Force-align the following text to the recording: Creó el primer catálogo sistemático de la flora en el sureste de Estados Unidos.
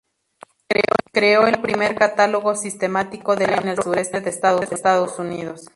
Creó 1.13 1.45
el 1.45 1.61
primer 1.61 1.93
catálogo 1.93 2.55
sistemático 2.55 3.35
de 3.35 3.45
la 3.45 3.57
flora 3.57 3.61
en 3.71 3.77
el 3.77 3.83
sureste 3.83 4.19
de 4.21 4.31
Estados 4.31 5.19
Unidos. 5.19 5.69